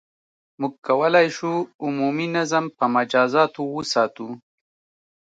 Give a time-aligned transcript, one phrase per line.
[0.59, 1.51] •موږ کولای شو،
[1.85, 4.27] عمومي نظم په مجازاتو وساتو.